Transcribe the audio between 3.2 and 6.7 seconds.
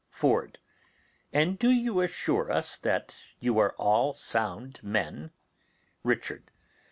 you are all sound men? Richard.